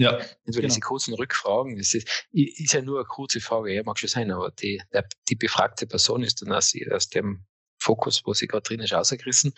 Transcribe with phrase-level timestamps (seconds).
[0.00, 0.16] Ja.
[0.16, 0.60] Also genau.
[0.62, 4.30] diese kurzen Rückfragen, das ist, ist, ja nur eine kurze Frage, ja, mag schon sein,
[4.30, 7.44] aber die, der, die befragte Person ist dann aus, aus dem
[7.78, 9.52] Fokus, wo sie gerade drin ist, rausgerissen.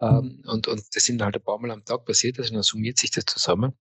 [0.00, 0.06] Mhm.
[0.06, 2.98] Ähm, und, und das sind halt ein paar Mal am Tag passiert, also dann summiert
[2.98, 3.74] sich das zusammen.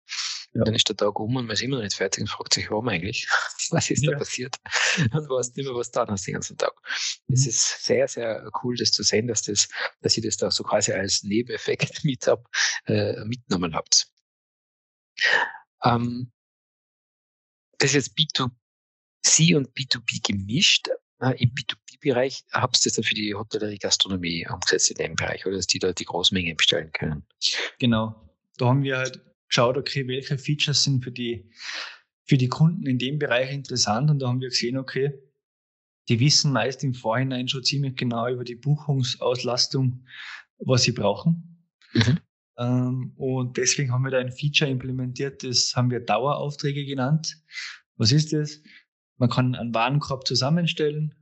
[0.53, 0.63] Ja.
[0.63, 2.69] Dann ist der Tag um und man ist immer noch nicht fertig und fragt sich,
[2.69, 3.27] warum eigentlich?
[3.71, 4.11] Was ist ja.
[4.11, 4.55] da passiert?
[5.11, 6.73] Und weiß nicht mehr, was da hast den ganzen Tag.
[7.27, 7.49] Es mhm.
[7.49, 9.67] ist sehr, sehr cool, das zu sehen, dass das,
[10.01, 12.45] dass ihr das da so quasi als Nebeneffekt mit hab,
[12.85, 14.07] äh, mitgenommen habt.
[15.85, 16.31] Ähm,
[17.77, 20.89] das ist jetzt B2C und B2B gemischt.
[21.19, 25.45] Äh, Im B2B-Bereich habt ihr das dann für die Hotellerie, Gastronomie umgesetzt in dem Bereich,
[25.45, 27.25] oder dass die da die Großmenge bestellen können?
[27.79, 28.29] Genau.
[28.57, 31.49] Da haben wir halt geschaut, okay, welche Features sind für die,
[32.25, 35.13] für die Kunden in dem Bereich interessant und da haben wir gesehen, okay,
[36.07, 40.05] die wissen meist im Vorhinein schon ziemlich genau über die Buchungsauslastung,
[40.59, 41.65] was sie brauchen.
[41.93, 42.19] Mhm.
[42.57, 47.37] Ähm, und deswegen haben wir da ein Feature implementiert, das haben wir Daueraufträge genannt.
[47.97, 48.61] Was ist das?
[49.17, 51.15] Man kann einen Warenkorb zusammenstellen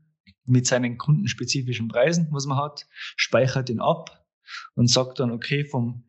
[0.46, 4.26] mit seinen kundenspezifischen Preisen, was man hat, speichert den ab
[4.76, 6.06] und sagt dann, okay, vom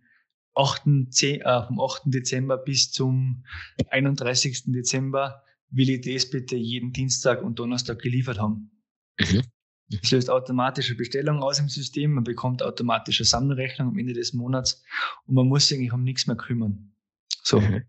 [0.54, 0.82] 8.
[1.10, 2.02] 10, äh, vom 8.
[2.06, 3.44] Dezember bis zum
[3.90, 4.64] 31.
[4.66, 8.70] Dezember will ich das bitte jeden Dienstag und Donnerstag geliefert haben.
[9.18, 9.42] Mhm.
[9.90, 14.82] Es löst automatische Bestellung aus im System, man bekommt automatische Sammlrechnung am Ende des Monats
[15.26, 16.94] und man muss sich eigentlich um nichts mehr kümmern.
[17.42, 17.60] So.
[17.60, 17.84] Mhm.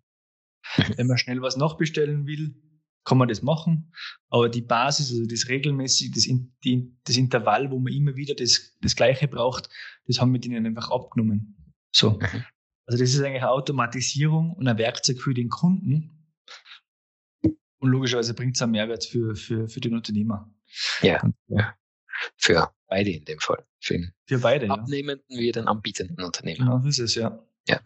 [0.97, 2.55] Wenn man schnell was nachbestellen will,
[3.05, 3.93] kann man das machen,
[4.29, 6.23] aber die Basis, also das regelmäßig, das,
[6.63, 9.69] die, das Intervall, wo man immer wieder das, das Gleiche braucht,
[10.07, 11.55] das haben wir denen einfach abgenommen.
[11.91, 12.11] So.
[12.11, 12.45] Mhm.
[12.87, 16.33] Also das ist eigentlich eine Automatisierung und ein Werkzeug für den Kunden.
[17.41, 20.51] Und logischerweise bringt es einen Mehrwert für, für, für den Unternehmer.
[21.01, 21.75] Ja, ja.
[22.37, 23.65] Für beide in dem Fall.
[23.79, 24.69] Für, für beide.
[24.69, 25.39] Abnehmenden ja.
[25.39, 26.65] wie den anbietenden Unternehmer.
[26.65, 27.39] Genau, das ist es, ja.
[27.67, 27.79] Ja.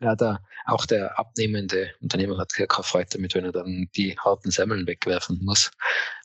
[0.00, 4.50] Ja, der, auch der abnehmende Unternehmer hat keine Freude damit, wenn er dann die harten
[4.50, 5.70] Semmeln wegwerfen muss,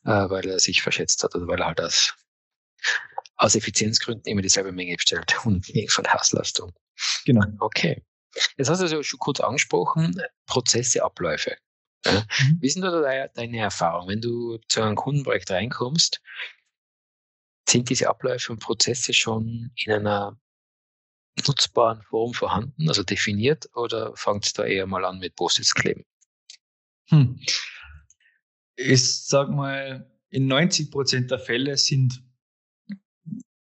[0.04, 2.14] äh, weil er sich verschätzt hat oder weil er halt aus,
[3.38, 6.74] aus Effizienzgründen immer dieselbe Menge bestellt und von der Auslastung.
[7.26, 7.46] Genau.
[7.60, 8.04] Okay.
[8.58, 11.56] Jetzt hast du es ja schon kurz angesprochen, Prozesse, Abläufe.
[12.06, 12.26] Ja.
[12.42, 12.58] Mhm.
[12.62, 16.22] Wie sind da deine Erfahrungen, wenn du zu einem Kundenprojekt reinkommst?
[17.70, 20.40] Sind diese Abläufe und Prozesse schon in einer
[21.46, 26.04] nutzbaren Form vorhanden, also definiert, oder fängt es da eher mal an mit Post-its kleben?
[27.10, 27.40] Hm.
[28.76, 32.24] Ich sag mal, in 90 Prozent der Fälle sind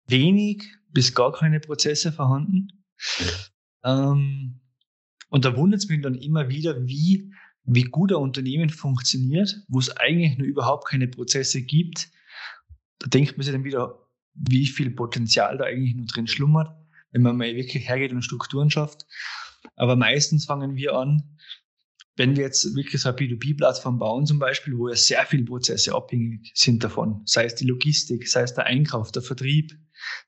[0.06, 2.84] wenig bis gar keine Prozesse vorhanden.
[3.84, 4.61] Ähm,
[5.28, 7.32] und da wundert es mich dann immer wieder, wie,
[7.65, 12.11] wie gut ein Unternehmen funktioniert, wo es eigentlich nur überhaupt keine Prozesse gibt.
[13.04, 16.75] Da denkt man sich dann wieder, wie viel Potenzial da eigentlich nur drin schlummert
[17.15, 19.06] wenn man mal wirklich hergeht und Strukturen schafft.
[19.76, 21.38] Aber meistens fangen wir an,
[22.16, 25.94] wenn wir jetzt wirklich so eine B2B-Plattform bauen zum Beispiel, wo ja sehr viele Prozesse
[25.94, 29.72] abhängig sind davon, sei es die Logistik, sei es der Einkauf, der Vertrieb,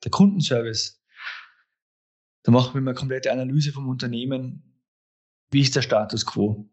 [0.05, 1.03] der Kundenservice,
[2.45, 4.81] da machen wir mal eine komplette Analyse vom Unternehmen,
[5.51, 6.73] wie ist der Status quo.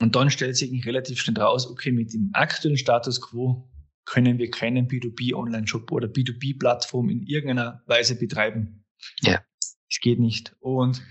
[0.00, 3.70] Und dann stellt sich relativ schnell raus, okay, mit dem aktuellen Status quo
[4.04, 8.84] können wir keinen B2B-Online-Shop oder B2B-Plattform in irgendeiner Weise betreiben.
[9.20, 9.42] Ja.
[9.88, 10.56] Es geht nicht.
[10.60, 11.02] Und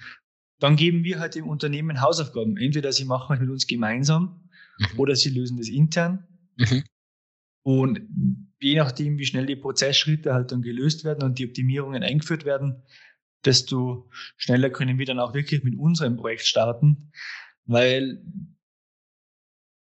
[0.60, 2.58] dann geben wir halt dem Unternehmen Hausaufgaben.
[2.58, 5.00] Entweder sie machen es mit uns gemeinsam mhm.
[5.00, 6.28] oder sie lösen das intern.
[6.58, 6.84] Mhm.
[7.64, 8.02] Und
[8.60, 12.84] je nachdem, wie schnell die Prozessschritte halt dann gelöst werden und die Optimierungen eingeführt werden,
[13.46, 17.12] desto schneller können wir dann auch wirklich mit unserem Projekt starten,
[17.66, 18.24] weil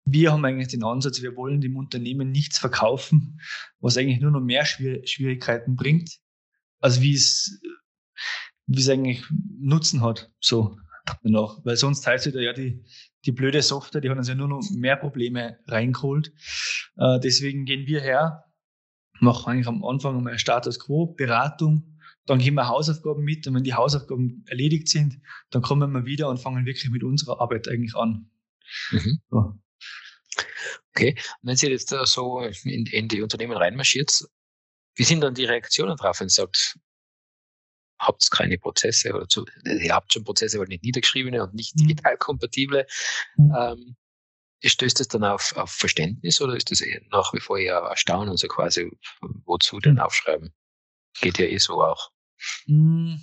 [0.05, 3.41] wir haben eigentlich den Ansatz, wir wollen dem Unternehmen nichts verkaufen,
[3.81, 6.19] was eigentlich nur noch mehr Schwierigkeiten bringt,
[6.81, 7.61] als wie es
[8.67, 9.25] wie es eigentlich
[9.58, 10.79] Nutzen hat, so
[11.25, 11.58] danach.
[11.64, 12.85] Weil sonst heißt es ja, die,
[13.25, 16.32] die blöde Software, die hat uns ja nur noch mehr Probleme reingeholt.
[16.97, 18.44] Äh, deswegen gehen wir her,
[19.19, 23.64] machen eigentlich am Anfang einmal Status Quo, Beratung, dann gehen wir Hausaufgaben mit und wenn
[23.64, 25.20] die Hausaufgaben erledigt sind,
[25.50, 28.31] dann kommen wir wieder und fangen wirklich mit unserer Arbeit eigentlich an.
[28.93, 29.20] Mhm.
[29.31, 29.58] So.
[31.00, 34.25] Okay, wenn Sie jetzt so in, in die Unternehmen reinmarschiert,
[34.97, 36.79] wie sind dann die Reaktionen drauf, wenn Sie sagt,
[37.99, 41.88] habt keine Prozesse oder zu, ihr habt schon Prozesse, aber nicht niedergeschriebene und nicht Mhm.
[41.88, 42.87] digital kompatible.
[43.37, 43.55] Mhm.
[43.58, 43.97] Ähm,
[44.62, 48.47] stößt das dann auf, auf Verständnis oder ist das nach wie vor eher Erstaunen, also
[48.49, 48.91] quasi,
[49.47, 50.52] wozu denn aufschreiben?
[51.20, 52.11] Geht ja eh so auch.
[52.67, 53.17] Mm,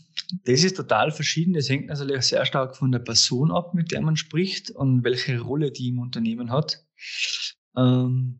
[0.46, 1.54] Das ist total verschieden.
[1.54, 5.40] Das hängt natürlich sehr stark von der Person ab, mit der man spricht und welche
[5.40, 6.86] Rolle die im Unternehmen hat.
[7.78, 8.40] Ähm,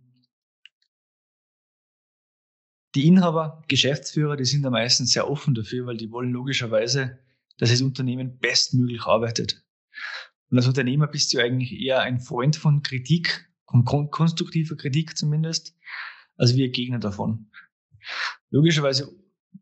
[2.96, 7.20] die Inhaber, Geschäftsführer, die sind da meistens sehr offen dafür, weil die wollen logischerweise,
[7.58, 9.64] dass das Unternehmen bestmöglich arbeitet.
[10.50, 15.18] Und als Unternehmer bist du eigentlich eher ein Freund von Kritik, von kon konstruktiver Kritik
[15.18, 15.76] zumindest,
[16.38, 17.52] als wir Gegner davon.
[18.50, 19.14] Logischerweise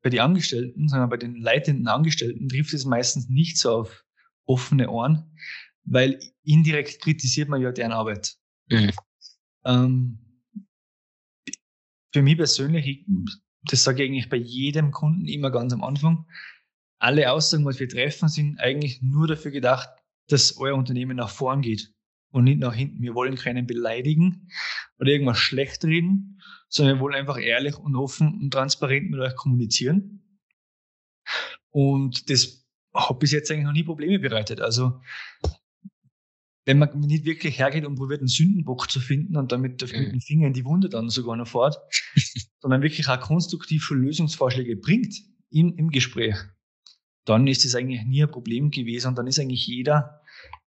[0.01, 4.06] bei den Angestellten, sondern bei den leitenden Angestellten trifft es meistens nicht so auf
[4.45, 5.36] offene Ohren,
[5.83, 8.36] weil indirekt kritisiert man ja deren Arbeit.
[8.69, 8.92] Mhm.
[9.65, 10.19] Ähm,
[12.13, 13.06] für mich persönlich, ich,
[13.63, 16.25] das sage ich eigentlich bei jedem Kunden immer ganz am Anfang,
[17.00, 19.89] alle Aussagen, was wir treffen, sind eigentlich nur dafür gedacht,
[20.27, 21.94] dass euer Unternehmen nach vorn geht
[22.31, 23.01] und nicht nach hinten.
[23.01, 24.50] Wir wollen keinen beleidigen
[24.97, 29.35] oder irgendwas schlecht reden, sondern wir wollen einfach ehrlich und offen und transparent mit euch
[29.35, 30.39] kommunizieren.
[31.69, 34.62] Und das hat bis jetzt eigentlich noch nie Probleme bereitet.
[34.62, 35.01] Also,
[36.65, 40.21] wenn man nicht wirklich hergeht und probiert, einen Sündenbock zu finden und damit mit dem
[40.21, 41.77] Finger in die Wunde dann sogar noch fährt,
[42.59, 45.15] sondern wirklich auch konstruktiv schon Lösungsvorschläge bringt
[45.51, 46.35] im, im Gespräch,
[47.23, 50.21] dann ist das eigentlich nie ein Problem gewesen und dann ist eigentlich jeder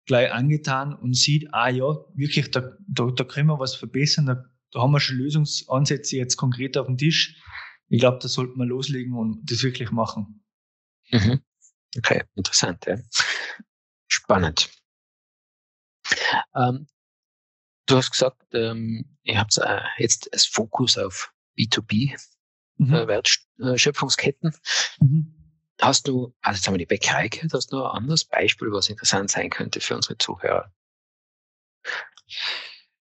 [0.06, 1.86] gleich angetan und sieht, ah ja,
[2.16, 6.38] wirklich, da, da, da können wir was verbessern, da, da haben wir schon Lösungsansätze jetzt
[6.38, 7.42] konkret auf dem Tisch.
[7.90, 10.44] Ich glaube, da sollten wir loslegen und das wirklich machen.
[11.12, 11.42] Mhm.
[11.98, 12.86] Okay, interessant.
[12.86, 12.98] Ja.
[14.08, 14.70] Spannend.
[16.56, 16.88] Ähm,
[17.86, 22.16] du hast gesagt, ähm, ihr habt äh, jetzt als Fokus auf B2B
[22.78, 22.94] Mhm.
[22.94, 24.54] äh, Wertschöpfungsketten.
[25.00, 25.34] Mhm.
[25.82, 28.72] Hast du, also jetzt haben wir die Bäckerei gehört, hast du noch ein anderes Beispiel,
[28.72, 30.72] was interessant sein könnte für unsere Zuhörer?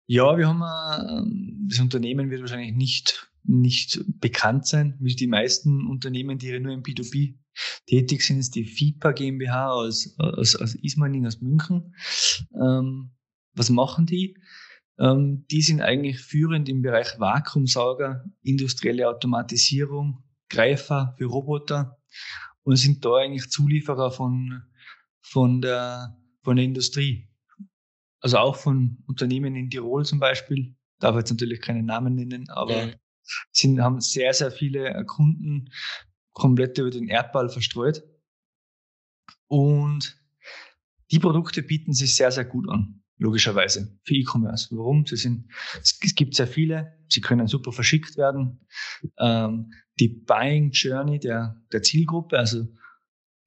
[0.05, 5.87] Ja, wir haben ein, das Unternehmen wird wahrscheinlich nicht, nicht bekannt sein, wie die meisten
[5.87, 7.35] Unternehmen, die nur im B2B
[7.87, 11.95] tätig sind, ist die FIPA GmbH aus, aus, aus Ismaning, aus München.
[12.55, 13.11] Ähm,
[13.53, 14.37] was machen die?
[14.99, 21.97] Ähm, die sind eigentlich führend im Bereich Vakuumsauger, industrielle Automatisierung, Greifer für Roboter
[22.63, 24.63] und sind da eigentlich Zulieferer von,
[25.21, 27.29] von, der, von der Industrie.
[28.21, 30.75] Also auch von Unternehmen in Tirol zum Beispiel.
[30.99, 32.93] Darf jetzt natürlich keine Namen nennen, aber Mhm.
[33.51, 35.69] sind, haben sehr, sehr viele Kunden
[36.33, 38.03] komplett über den Erdball verstreut.
[39.47, 40.17] Und
[41.11, 44.75] die Produkte bieten sich sehr, sehr gut an, logischerweise, für E-Commerce.
[44.75, 45.05] Warum?
[45.05, 45.47] Sie sind,
[45.81, 48.65] es, gibt sehr viele, sie können super verschickt werden.
[49.19, 52.67] Ähm, die Buying Journey der, der Zielgruppe, also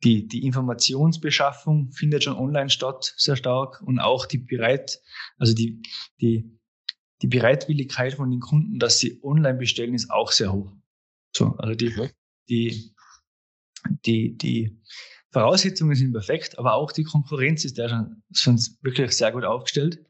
[0.05, 3.82] die, die Informationsbeschaffung findet schon online statt, sehr stark.
[3.82, 5.00] Und auch die Bereit,
[5.39, 5.82] also die,
[6.21, 6.56] die,
[7.23, 10.73] die Bereitwilligkeit von den Kunden, dass sie online bestellen, ist auch sehr hoch.
[11.35, 12.11] So, also die, Mhm.
[12.48, 12.94] Die,
[14.04, 14.81] die, die
[15.31, 20.04] Voraussetzungen sind perfekt, aber auch die Konkurrenz ist ja schon, schon wirklich sehr gut aufgestellt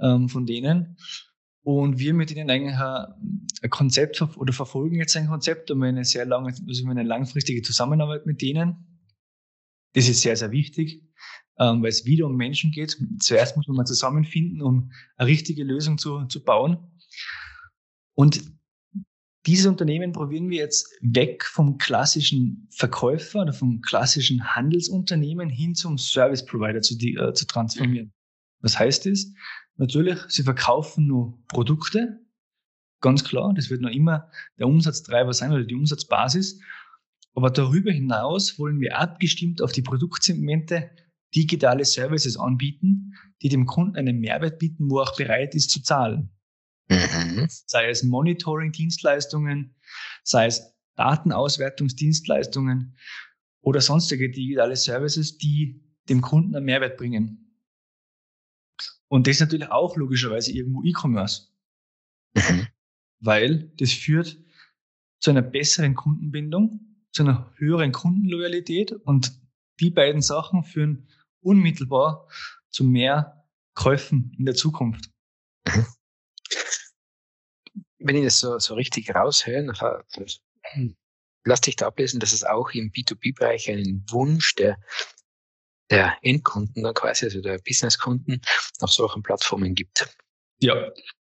[0.00, 0.96] ähm, von denen.
[1.62, 6.26] Und wir mit ihnen eigentlich ein, Konzept oder verfolgen jetzt ein Konzept und eine sehr
[6.26, 9.00] lange, also eine langfristige Zusammenarbeit mit denen.
[9.94, 11.02] Das ist sehr, sehr wichtig,
[11.58, 12.98] ähm, weil es wieder um Menschen geht.
[13.18, 16.78] Zuerst muss man mal zusammenfinden, um eine richtige Lösung zu, zu bauen.
[18.14, 18.42] Und
[19.46, 25.98] dieses Unternehmen probieren wir jetzt weg vom klassischen Verkäufer oder vom klassischen Handelsunternehmen hin zum
[25.98, 28.12] Service Provider zu, äh, zu transformieren.
[28.60, 29.26] Was heißt das?
[29.76, 32.20] Natürlich, sie verkaufen nur Produkte,
[33.00, 36.60] ganz klar, das wird noch immer der Umsatztreiber sein oder die Umsatzbasis.
[37.34, 40.90] Aber darüber hinaus wollen wir abgestimmt auf die Produktsegmente
[41.34, 45.82] digitale Services anbieten, die dem Kunden einen Mehrwert bieten, wo er auch bereit ist zu
[45.82, 46.33] zahlen
[46.88, 47.46] Mhm.
[47.48, 49.74] sei es Monitoring-Dienstleistungen,
[50.22, 52.96] sei es Datenauswertungsdienstleistungen
[53.62, 57.40] oder sonstige digitale Services, die dem Kunden einen Mehrwert bringen.
[59.08, 61.48] Und das ist natürlich auch logischerweise irgendwo E-Commerce,
[62.36, 62.66] Mhm.
[63.20, 64.38] weil das führt
[65.20, 66.80] zu einer besseren Kundenbindung,
[67.12, 69.40] zu einer höheren Kundenloyalität und
[69.80, 71.08] die beiden Sachen führen
[71.40, 72.28] unmittelbar
[72.70, 75.10] zu mehr Käufen in der Zukunft.
[78.04, 80.04] Wenn ich das so, so richtig raushöre, nachher,
[81.44, 84.78] lass dich da ablesen, dass es auch im B2B-Bereich einen Wunsch der,
[85.90, 88.42] der Endkunden dann quasi, also der Businesskunden,
[88.80, 90.06] auf solchen Plattformen gibt.
[90.60, 90.90] Ja,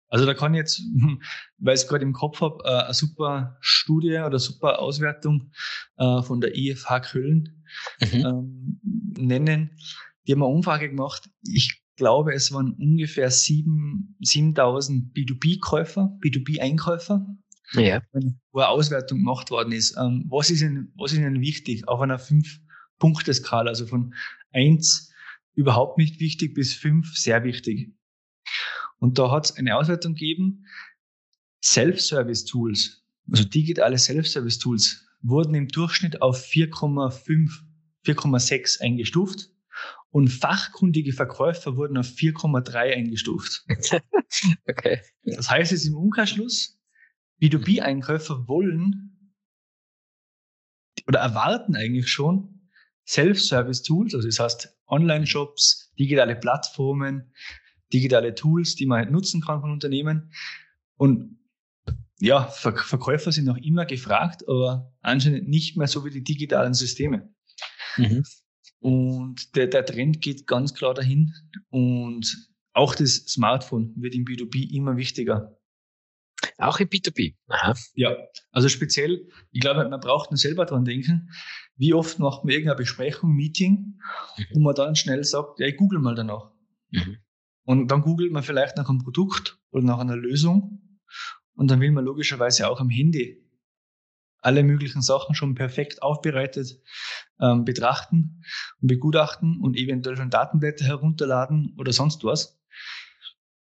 [0.08, 0.80] Also da kann ich jetzt,
[1.58, 5.52] weil ich es gerade im Kopf habe, äh, eine super Studie oder super Auswertung
[5.98, 7.64] äh, von der IFH Köln
[8.00, 8.24] mhm.
[8.24, 8.80] ähm,
[9.18, 9.76] nennen.
[10.26, 11.28] Die haben eine Umfrage gemacht.
[11.42, 17.26] Ich glaube, es waren ungefähr 7, 7000 B2B-Käufer, B2B-Einkäufer,
[17.72, 18.02] ja.
[18.52, 19.96] wo eine Auswertung gemacht worden ist.
[19.96, 24.14] Ähm, was, ist ihnen, was ist Ihnen wichtig auf einer 5-Punkte-Skala, also von
[24.52, 25.12] 1
[25.54, 27.92] überhaupt nicht wichtig bis 5 sehr wichtig.
[28.98, 30.66] Und da hat es eine Auswertung gegeben,
[31.62, 37.62] Self-Service-Tools, also digitale Self-Service-Tools, wurden im Durchschnitt auf 4,5,
[38.04, 39.53] 4,6 eingestuft
[40.14, 43.66] und fachkundige Verkäufer wurden auf 4,3 eingestuft.
[44.68, 45.00] okay.
[45.24, 46.78] Das heißt jetzt im Umkehrschluss,
[47.42, 49.34] B2B-Einkäufer wollen
[51.08, 52.70] oder erwarten eigentlich schon
[53.08, 57.32] Self-Service-Tools, also das heißt Online-Shops, digitale Plattformen,
[57.92, 60.30] digitale Tools, die man halt nutzen kann von Unternehmen.
[60.96, 61.40] Und
[62.20, 66.72] ja, Ver Verkäufer sind noch immer gefragt, aber anscheinend nicht mehr so wie die digitalen
[66.72, 67.34] Systeme.
[67.96, 68.22] Mhm.
[68.84, 71.32] Und der, der Trend geht ganz klar dahin.
[71.70, 75.58] Und auch das Smartphone wird im B2B immer wichtiger.
[76.58, 77.34] Auch im B2B.
[77.48, 77.74] Aha.
[77.94, 78.14] Ja,
[78.52, 81.30] also speziell, ich glaube, man braucht nur selber dran denken,
[81.76, 83.98] wie oft macht man irgendeine Besprechung, Meeting,
[84.36, 84.44] mhm.
[84.52, 86.50] wo man dann schnell sagt, ja, ich google mal danach.
[86.90, 87.16] Mhm.
[87.64, 91.00] Und dann googelt man vielleicht nach einem Produkt oder nach einer Lösung.
[91.54, 93.43] Und dann will man logischerweise auch am Handy
[94.44, 96.78] alle möglichen Sachen schon perfekt aufbereitet
[97.40, 98.42] ähm, betrachten
[98.80, 102.60] und begutachten und eventuell schon Datenblätter herunterladen oder sonst was.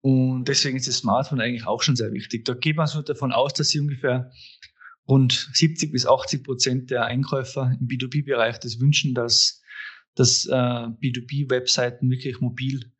[0.00, 2.44] Und deswegen ist das Smartphone eigentlich auch schon sehr wichtig.
[2.44, 4.30] Da geht man so davon aus, dass sie ungefähr
[5.08, 9.62] rund 70 bis 80 Prozent der Einkäufer im B2B-Bereich das wünschen, dass,
[10.14, 12.92] dass äh, B2B-Webseiten wirklich mobil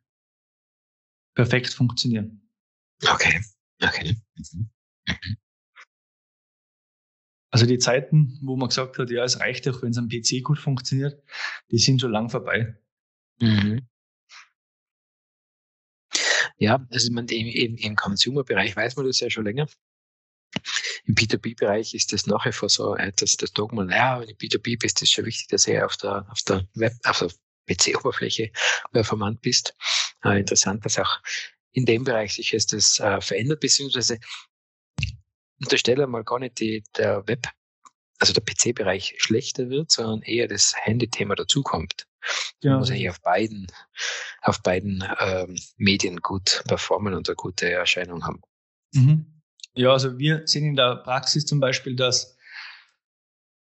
[1.35, 2.49] perfekt funktionieren.
[3.07, 3.39] Okay,
[3.83, 4.15] okay.
[4.53, 4.69] Mhm.
[7.55, 10.43] Also die Zeiten, wo man gesagt hat, ja, es reicht auch, wenn es am PC
[10.43, 11.23] gut funktioniert,
[11.71, 12.75] die sind schon lang vorbei.
[13.39, 13.87] Mhm.
[16.57, 19.67] Ja, also man, im, im, Consumer-Bereich weiß man das ja schon länger.
[21.05, 24.33] Im B2B-Bereich ist das nach wie vor so, äh, dass das Dogma, naja, wenn du
[24.33, 27.25] B2B bist, ist schon wichtig, dass du auf der, auf der Web, auf
[27.69, 28.51] PC-Oberfläche
[28.91, 29.73] performant bist.
[30.25, 31.21] Äh, interessant, dass auch
[31.71, 34.19] in dem Bereich sich jetzt das äh, verändert, beziehungsweise
[35.65, 37.47] unterstelle mal gar nicht die, der Web,
[38.19, 42.07] also der PC-Bereich schlechter wird, sondern eher das Handy-Thema dazukommt.
[42.61, 42.71] Ja.
[42.71, 43.67] Man muss eigentlich auf beiden,
[44.41, 48.41] auf beiden ähm, Medien gut performen und eine gute Erscheinung haben.
[48.93, 49.41] Mhm.
[49.75, 52.37] Ja, also wir sehen in der Praxis zum Beispiel, dass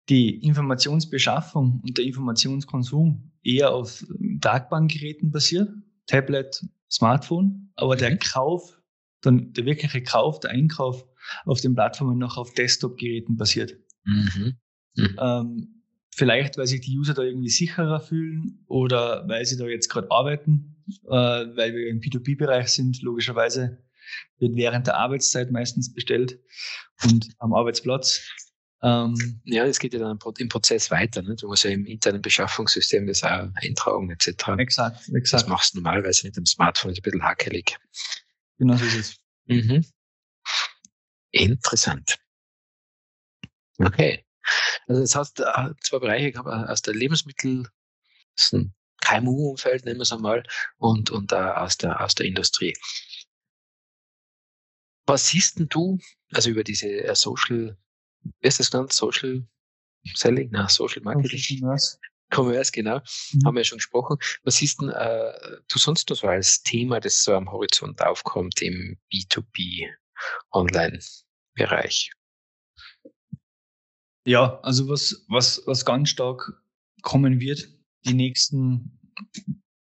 [0.08, 4.04] die Informationsbeschaffung und der Informationskonsum eher auf
[4.40, 5.70] Tragbahngeräten basiert,
[6.06, 8.18] Tablet, Smartphone, aber der mhm.
[8.18, 8.80] Kauf,
[9.22, 11.04] dann der wirkliche Kauf, der Einkauf
[11.44, 13.76] auf den Plattformen noch auf Desktop-Geräten basiert.
[14.04, 14.56] Mhm.
[14.96, 15.16] Mhm.
[15.20, 15.82] Ähm,
[16.14, 20.10] vielleicht, weil sich die User da irgendwie sicherer fühlen oder weil sie da jetzt gerade
[20.10, 20.76] arbeiten,
[21.06, 23.84] äh, weil wir im P2P-Bereich sind, logischerweise
[24.38, 26.38] wird während der Arbeitszeit meistens bestellt
[27.04, 28.28] und am Arbeitsplatz.
[28.82, 31.22] Ähm, ja, es geht ja dann im Prozess weiter.
[31.22, 31.36] Ne?
[31.36, 34.28] Du musst ja im internen Beschaffungssystem das auch eintragen etc.
[34.58, 35.42] Exakt, exakt.
[35.42, 37.78] Das machst du normalerweise mit dem Smartphone, ist ein bisschen hakelig.
[38.58, 39.16] Genau so ist es.
[39.46, 39.84] Mhm.
[41.34, 42.16] Interessant.
[43.78, 44.24] Okay.
[44.86, 47.68] Also das heißt, äh, zwei Bereiche gehabt, äh, aus der Lebensmittel,
[49.00, 50.44] KMU-Umfeld, nennen wir es einmal,
[50.78, 52.74] und, und uh, aus, der, aus der Industrie.
[55.06, 55.98] Was siehst denn du,
[56.32, 57.76] also über diese Social,
[58.22, 58.92] wie ist das genannt?
[58.92, 59.46] Social
[60.14, 60.50] Selling?
[60.52, 61.60] Na, Social Marketing.
[61.60, 61.98] Commerce.
[62.32, 62.98] Commerce, genau.
[62.98, 63.46] Mhm.
[63.46, 64.18] Haben wir ja schon gesprochen.
[64.44, 65.32] Was siehst denn äh,
[65.68, 69.90] du sonst noch so als Thema, das so am Horizont aufkommt im B2B
[71.54, 72.10] Online-Bereich?
[74.26, 76.52] Ja, also was, was, was ganz stark
[77.02, 77.68] kommen wird,
[78.06, 78.98] die nächsten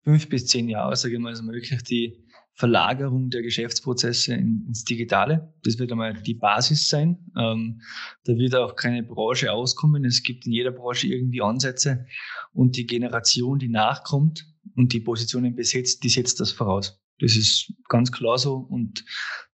[0.04, 5.52] fünf bis zehn Jahre, sage ich mal, ist wirklich die Verlagerung der Geschäftsprozesse ins Digitale.
[5.62, 7.18] Das wird einmal die Basis sein.
[7.36, 7.82] Ähm,
[8.24, 10.04] da wird auch keine Branche auskommen.
[10.04, 12.06] Es gibt in jeder Branche irgendwie Ansätze
[12.52, 16.98] und die Generation, die nachkommt und die Positionen besetzt, die setzt das voraus.
[17.18, 19.04] Das ist ganz klar so und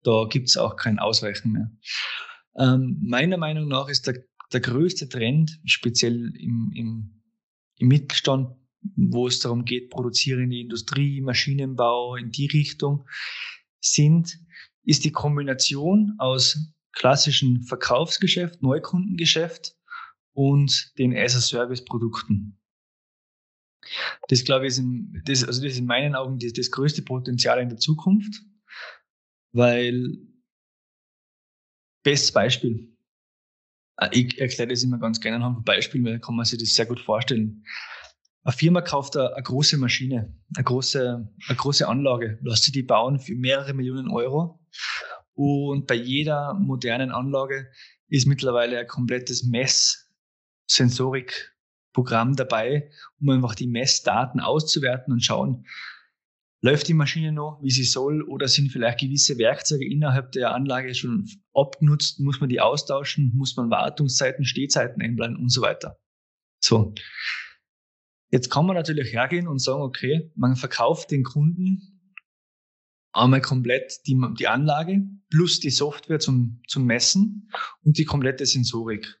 [0.03, 1.71] da gibt es auch kein Ausweichen mehr.
[2.57, 7.21] Ähm, meiner Meinung nach ist der der größte Trend, speziell im, im,
[7.77, 8.55] im Mittelstand,
[8.95, 13.07] wo es darum geht, produzierende Industrie, Maschinenbau in die Richtung,
[13.79, 14.39] sind,
[14.83, 19.75] ist die Kombination aus klassischen Verkaufsgeschäft, Neukundengeschäft
[20.33, 22.57] und den As-a-Service-Produkten.
[24.27, 27.01] Das, glaube ich, ist in, das, also das ist in meinen Augen das, das größte
[27.01, 28.41] Potenzial in der Zukunft.
[29.51, 30.17] Weil,
[32.03, 32.95] bestes Beispiel,
[33.97, 36.73] äh, ich erkläre das immer ganz gerne anhand von Beispielen, weil kann man sich das
[36.73, 37.63] sehr gut vorstellen.
[38.43, 42.83] Eine Firma kauft eine, eine große Maschine, eine große, eine große Anlage, lässt sie die
[42.83, 44.59] bauen für mehrere Millionen Euro.
[45.33, 47.69] Und bei jeder modernen Anlage
[48.07, 52.91] ist mittlerweile ein komplettes Mess-Sensorik-Programm dabei,
[53.21, 55.65] um einfach die Messdaten auszuwerten und schauen,
[56.61, 60.93] läuft die Maschine noch, wie sie soll, oder sind vielleicht gewisse Werkzeuge innerhalb der Anlage
[60.93, 65.97] schon abgenutzt, muss man die austauschen, muss man Wartungszeiten, Stehzeiten einplanen und so weiter.
[66.59, 66.93] So.
[68.31, 71.99] Jetzt kann man natürlich hergehen und sagen, okay, man verkauft den Kunden
[73.11, 77.49] einmal komplett die, die Anlage plus die Software zum, zum Messen
[77.83, 79.19] und die komplette Sensorik.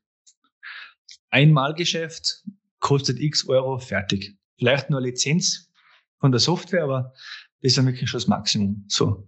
[1.31, 2.43] Einmalgeschäft
[2.79, 4.37] kostet x Euro fertig.
[4.57, 5.68] Vielleicht nur Lizenz
[6.19, 7.13] von der Software, aber
[7.61, 8.85] das ist dann wirklich schon das Maximum.
[8.87, 9.27] So.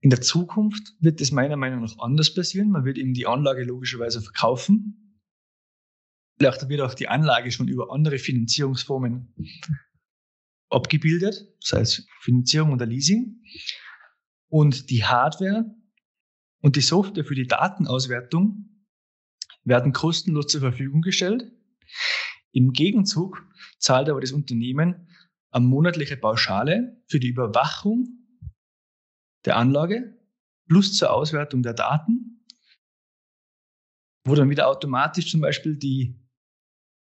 [0.00, 2.70] In der Zukunft wird das meiner Meinung nach anders passieren.
[2.70, 5.06] Man wird eben die Anlage logischerweise verkaufen
[6.38, 9.34] Vielleicht wird auch die Anlage schon über andere Finanzierungsformen
[10.68, 13.42] abgebildet, das heißt Finanzierung oder Leasing.
[14.48, 15.64] Und die Hardware
[16.60, 18.68] und die Software für die Datenauswertung
[19.64, 21.50] werden kostenlos zur Verfügung gestellt.
[22.52, 23.42] Im Gegenzug
[23.78, 25.08] zahlt aber das Unternehmen
[25.56, 28.08] eine monatliche Pauschale für die Überwachung
[29.46, 30.18] der Anlage
[30.68, 32.44] plus zur Auswertung der Daten,
[34.26, 36.20] wo dann wieder automatisch zum Beispiel die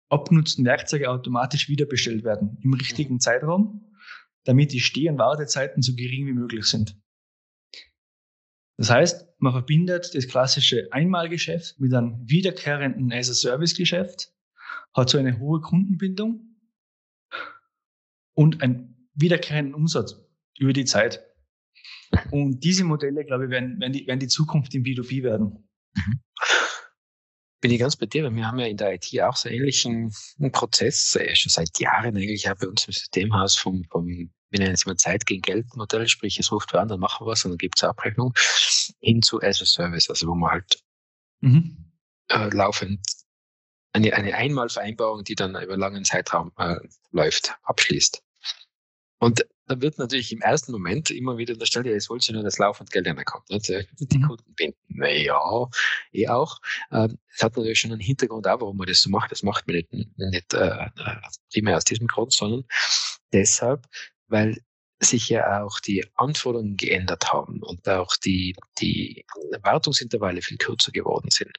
[0.10, 3.92] abgenutzten Werkzeuge automatisch wiederbestellt werden im richtigen Zeitraum,
[4.44, 7.02] damit die Steh- und Wartezeiten so gering wie möglich sind.
[8.78, 14.34] Das heißt, man verbindet das klassische Einmalgeschäft mit einem wiederkehrenden as-a-Service-Geschäft,
[14.94, 16.55] hat so eine hohe Kundenbindung
[18.36, 20.16] und einen wiederkehrenden Umsatz
[20.60, 21.26] über die Zeit.
[22.32, 25.68] Und diese Modelle, glaube ich, werden, werden, die, werden die Zukunft im B2B werden.
[25.96, 26.20] Mhm
[27.66, 30.14] bin ich ganz bei dir, weil wir haben ja in der IT auch so ähnlichen
[30.52, 34.76] Prozess, äh, schon seit Jahren eigentlich auch bei uns im Systemhaus vom, vom wir nennen
[34.76, 37.52] es immer Zeit gegen Geld Modell, sprich es ruft an, dann machen wir was und
[37.52, 38.34] dann gibt es Abrechnung,
[39.00, 40.80] hin zu as a Service, also wo man halt
[41.42, 41.92] mhm.
[42.28, 43.04] äh, laufend
[43.94, 46.76] eine, eine Einmalvereinbarung, die dann über einen langen Zeitraum äh,
[47.10, 48.22] läuft, abschließt.
[49.20, 52.58] Und da wird natürlich im ersten Moment immer wieder unterstellt, ja, jetzt wollte nur, dass
[52.58, 53.50] laufend Geld reinkommt.
[53.50, 53.60] Ne?
[53.60, 54.28] Die mhm.
[54.28, 54.78] Kunden binden.
[54.90, 55.68] Naja,
[56.12, 56.60] eh auch.
[56.92, 59.32] Ähm, es hat natürlich schon einen Hintergrund auch, warum man das so macht.
[59.32, 60.90] Das macht man nicht, nicht äh,
[61.52, 62.66] primär aus diesem Grund, sondern
[63.34, 63.88] deshalb,
[64.28, 64.58] weil
[65.00, 69.26] sich ja auch die Anforderungen geändert haben und auch die, die
[69.62, 71.58] Wartungsintervalle viel kürzer geworden sind.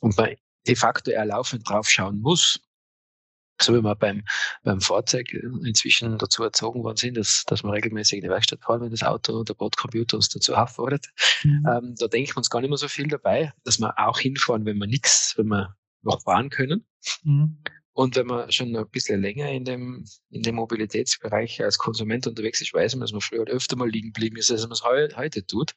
[0.00, 0.34] Und man
[0.66, 2.60] de facto eher laufend drauf schauen muss,
[3.62, 4.24] so wie wir beim,
[4.62, 8.80] beim Fahrzeug inzwischen dazu erzogen worden sind, dass, dass wir regelmäßig in die Werkstatt fahren,
[8.80, 11.06] wenn das Auto oder der Bordcomputer uns dazu auffordert.
[11.44, 11.66] Mhm.
[11.68, 14.64] Ähm, da denken wir uns gar nicht mehr so viel dabei, dass wir auch hinfahren,
[14.64, 16.86] wenn wir nichts, wenn wir noch fahren können.
[17.24, 17.58] Mhm.
[18.00, 22.62] Und wenn man schon ein bisschen länger in dem, in dem Mobilitätsbereich als Konsument unterwegs
[22.62, 24.82] ist, weiß man, dass man früher halt öfter mal liegen geblieben ist, als man es
[24.82, 25.74] heu, heute tut,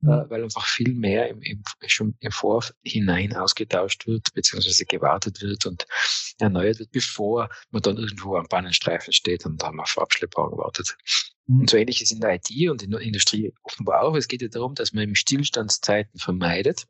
[0.00, 0.10] mhm.
[0.10, 5.64] äh, weil einfach viel mehr im, im, schon im Vorhinein ausgetauscht wird, beziehungsweise gewartet wird
[5.64, 5.86] und
[6.40, 10.96] erneuert wird, bevor man dann irgendwo am Bahnenstreifen steht und dann auf Abschleppwagen wartet.
[11.46, 11.60] Mhm.
[11.60, 14.16] Und so ähnlich ist in der IT und in der Industrie offenbar auch.
[14.16, 16.88] Es geht ja darum, dass man im Stillstandszeiten vermeidet,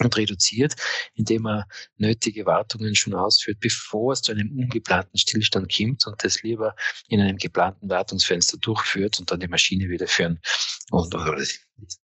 [0.00, 0.74] und reduziert,
[1.14, 6.42] indem er nötige Wartungen schon ausführt, bevor es zu einem ungeplanten Stillstand kommt und das
[6.42, 6.74] lieber
[7.08, 10.40] in einem geplanten Wartungsfenster durchführt und dann die Maschine wieder führen
[10.90, 11.42] und oder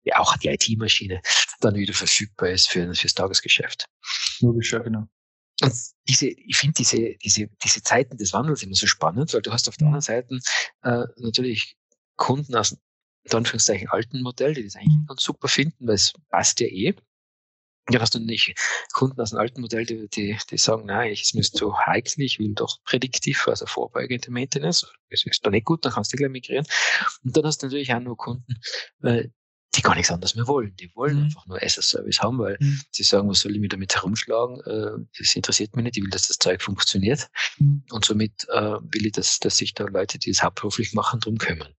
[0.04, 1.20] ja, auch die IT-Maschine
[1.60, 3.86] dann wieder verfügbar ist für fürs Tagesgeschäft.
[4.40, 5.06] Logisch, ja, genau.
[5.62, 5.74] Und
[6.08, 9.68] diese, ich finde diese, diese, diese Zeiten des Wandels immer so spannend, weil du hast
[9.68, 10.38] auf der anderen Seite
[10.82, 11.76] äh, natürlich
[12.16, 12.76] Kunden aus
[13.24, 15.06] in Anführungszeichen alten Modell, die das eigentlich mhm.
[15.06, 16.94] ganz super finden, weil es passt ja eh.
[17.90, 18.54] Ja, hast du nicht
[18.92, 22.38] Kunden aus dem alten Modell, die, die, die sagen, nein, ich ist zu heikel, ich
[22.38, 24.86] will doch prädiktiv, also vorbeugende Maintenance.
[25.10, 26.66] Das ist doch nicht gut, dann kannst du gleich migrieren.
[27.24, 28.60] Und dann hast du natürlich auch nur Kunden,
[29.02, 29.28] äh,
[29.76, 30.74] die gar nichts anderes mehr wollen.
[30.76, 31.24] Die wollen mhm.
[31.24, 32.80] einfach nur SS-Service haben, weil mhm.
[32.90, 34.60] sie sagen, was soll ich mir damit herumschlagen?
[34.60, 37.28] Äh, das interessiert mich nicht, ich will, dass das Zeug funktioniert.
[37.58, 37.84] Mhm.
[37.90, 41.38] Und somit äh, will ich, dass, dass sich da Leute, die es hauptberuflich machen, drum
[41.38, 41.74] kümmern.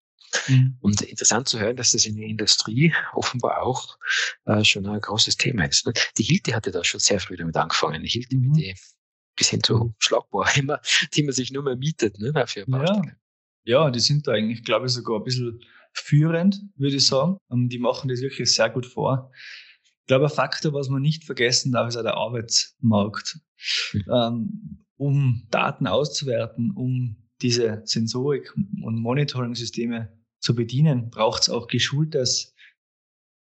[0.48, 0.78] Mhm.
[0.80, 3.98] Und interessant zu hören, dass das in der Industrie offenbar auch
[4.46, 5.86] äh, schon ein großes Thema ist.
[5.86, 5.94] Ne?
[6.18, 8.04] Die Hilti hatte da schon sehr früh damit angefangen.
[8.04, 8.50] Die Hilti mhm.
[8.50, 8.76] mit die
[9.36, 9.96] bis hin zu mhm.
[9.98, 10.80] Schlagbohr, immer,
[11.14, 13.02] die man sich nur mehr mietet ne, für ja.
[13.64, 15.60] ja, die sind da eigentlich, glaube ich, sogar ein bisschen
[15.94, 17.38] führend, würde ich sagen.
[17.48, 19.32] Und die machen das wirklich sehr gut vor.
[19.84, 23.40] Ich glaube, ein Faktor, was man nicht vergessen darf, ist auch der Arbeitsmarkt.
[23.94, 24.04] Mhm.
[24.12, 32.54] Ähm, um Daten auszuwerten, um diese Sensorik- und Monitoring-Systeme zu bedienen, braucht es auch geschultes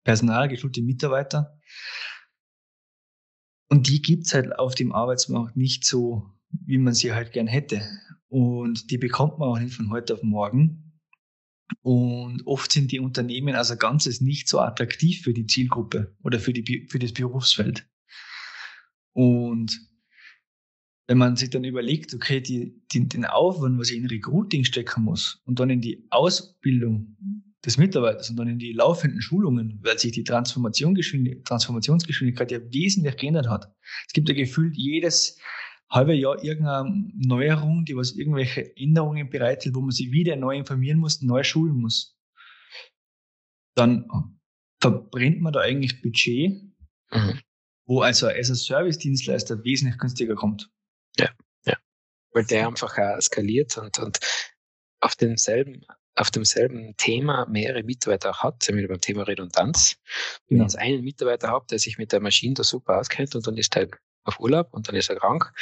[0.03, 1.59] Personal, geschulte Mitarbeiter.
[3.69, 7.47] Und die gibt es halt auf dem Arbeitsmarkt nicht so, wie man sie halt gern
[7.47, 7.81] hätte.
[8.27, 10.99] Und die bekommt man auch nicht von heute auf morgen.
[11.81, 16.53] Und oft sind die Unternehmen als Ganzes nicht so attraktiv für die Zielgruppe oder für,
[16.53, 17.87] die, für das Berufsfeld.
[19.13, 19.79] Und
[21.07, 25.03] wenn man sich dann überlegt, okay, die, die, den Aufwand, was ich in Recruiting stecken
[25.03, 27.15] muss und dann in die Ausbildung
[27.63, 33.49] des Mitarbeiters und dann in die laufenden Schulungen, weil sich die Transformationsgeschwindigkeit ja wesentlich geändert
[33.49, 33.71] hat.
[34.07, 35.39] Es gibt ja gefühlt jedes
[35.89, 40.97] halbe Jahr irgendeine Neuerung, die was irgendwelche Änderungen bereithält, wo man sich wieder neu informieren
[40.99, 42.17] muss, neu schulen muss.
[43.75, 44.07] Dann
[44.79, 46.63] verbrennt man da eigentlich Budget,
[47.11, 47.39] mhm.
[47.85, 50.71] wo also als Service-Dienstleister wesentlich günstiger kommt.
[52.35, 52.45] Ja, ja.
[52.45, 54.19] Weil der einfach auch skaliert und, und
[54.99, 55.85] auf demselben
[56.17, 59.97] auf demselben Thema mehrere Mitarbeiter auch hat, sind wir beim Thema Redundanz.
[60.47, 60.69] Wenn genau.
[60.69, 63.75] ich einen Mitarbeiter habe, der sich mit der Maschine da super auskennt und dann ist
[63.75, 63.89] er
[64.23, 65.53] auf Urlaub und dann ist er krank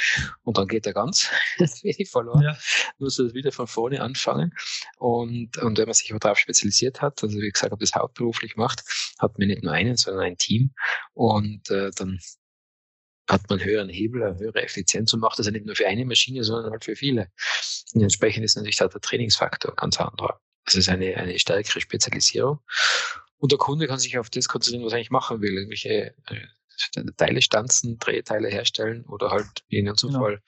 [0.42, 1.30] und dann geht er ganz
[1.82, 2.42] wenig verloren.
[2.42, 2.56] Ja.
[2.98, 4.54] Muss er wieder von vorne anfangen.
[4.96, 8.84] Und, und wenn man sich darauf spezialisiert hat, also wie gesagt, ob das hauptberuflich macht,
[9.18, 10.72] hat man nicht nur einen, sondern ein Team.
[11.12, 12.18] Und äh, dann
[13.28, 16.04] hat man höheren Hebel, eine höhere Effizienz und macht das ja nicht nur für eine
[16.04, 17.30] Maschine, sondern halt für viele.
[17.94, 20.40] Und entsprechend ist natürlich auch der Trainingsfaktor ganz anderer.
[20.64, 22.60] Das ist eine, eine stärkere Spezialisierung.
[23.38, 25.54] Und der Kunde kann sich auf das konzentrieren, was er eigentlich machen will.
[25.54, 30.24] Irgendwelche äh, Teile stanzen, Drehteile herstellen oder halt wie in unserem genau.
[30.24, 30.42] Fall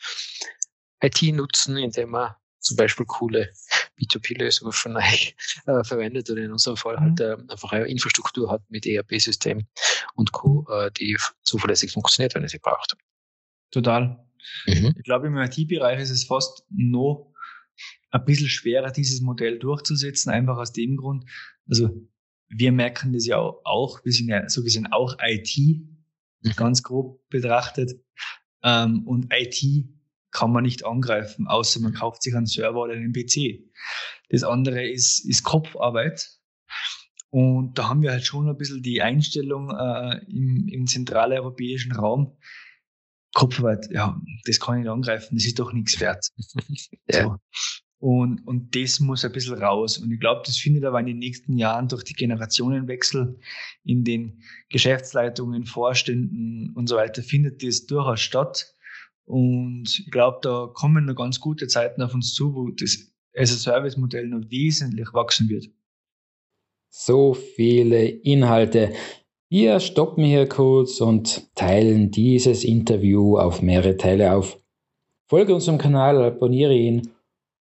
[1.03, 3.53] IT nutzen, indem er zum Beispiel coole
[3.99, 7.47] B2B-Lösungen von euch äh, verwendet oder in unserem Fall halt, mhm.
[7.49, 9.67] äh, einfach eine Infrastruktur hat mit ERP-System
[10.15, 12.97] und Co., äh, die zuverlässig funktioniert, wenn ihr sie braucht.
[13.71, 14.25] Total.
[14.67, 14.95] Mhm.
[14.97, 17.33] Ich glaube, im IT-Bereich ist es fast noch
[18.11, 21.25] ein bisschen schwerer, dieses Modell durchzusetzen, einfach aus dem Grund,
[21.69, 21.91] also
[22.49, 26.53] wir merken das ja auch, wir sind ja so gesehen auch IT, mhm.
[26.57, 27.93] ganz grob betrachtet.
[28.63, 29.87] Ähm, und IT
[30.37, 33.65] kann man nicht angreifen, außer man kauft sich einen Server oder einen PC.
[34.29, 36.29] Das andere ist, ist Kopfarbeit.
[37.31, 42.37] Und da haben wir halt schon ein bisschen die Einstellung äh, im, im zentraleuropäischen Raum.
[43.35, 46.29] Kopfarbeit, ja, das kann ich nicht angreifen, das ist doch nichts wert.
[47.09, 47.23] ja.
[47.23, 47.37] so.
[47.99, 49.97] Und, und das muss ein bisschen raus.
[49.97, 53.41] Und ich glaube, das findet aber in den nächsten Jahren durch die Generationenwechsel
[53.85, 58.76] in den Geschäftsleitungen, Vorständen und so weiter, findet das durchaus statt.
[59.27, 64.29] Und ich glaube, da kommen noch ganz gute Zeiten auf uns zu, wo das as-a-Service-Modell
[64.29, 65.69] noch wesentlich wachsen wird.
[66.89, 68.95] So viele Inhalte.
[69.51, 74.59] Wir stoppen hier kurz und teilen dieses Interview auf mehrere Teile auf.
[75.29, 77.11] Folge unserem Kanal, abonniere ihn,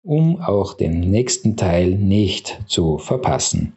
[0.02, 3.76] um auch den nächsten Teil nicht zu verpassen.